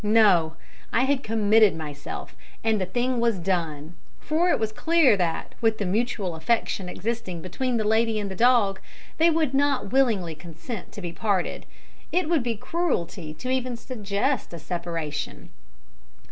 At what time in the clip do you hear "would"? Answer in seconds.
9.29-9.53, 12.27-12.41